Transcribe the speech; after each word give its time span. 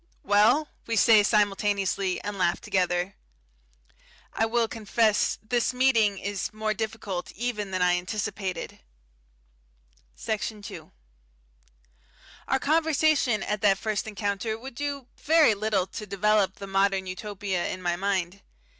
"Well?" 0.23 0.69
we 0.87 0.95
say, 0.95 1.21
simultaneously, 1.21 2.19
and 2.23 2.35
laugh 2.35 2.59
together. 2.59 3.13
I 4.33 4.47
will 4.47 4.67
confess 4.67 5.37
this 5.43 5.75
meeting 5.75 6.17
is 6.17 6.51
more 6.51 6.73
difficult 6.73 7.31
even 7.33 7.69
than 7.69 7.83
I 7.83 7.95
anticipated. 7.99 8.79
Section 10.15 10.63
2 10.63 10.91
Our 12.47 12.57
conversation 12.59 13.43
at 13.43 13.61
that 13.61 13.77
first 13.77 14.07
encounter 14.07 14.57
would 14.57 14.73
do 14.73 15.05
very 15.17 15.53
little 15.53 15.85
to 15.85 16.07
develop 16.07 16.55
the 16.55 16.65
Modern 16.65 17.05
Utopia 17.05 17.67
in 17.67 17.79
my 17.79 17.95
mind. 17.95 18.41